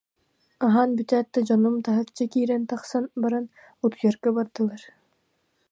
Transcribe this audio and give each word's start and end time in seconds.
Аһаан 0.65 0.89
бүтээт 0.97 1.27
да, 1.33 1.39
дьонум 1.47 1.75
таһырдьа 1.85 2.25
киирэн-тахсан 2.33 3.05
баран, 3.21 3.45
утуйарга 3.85 4.29
бардылар 4.37 4.83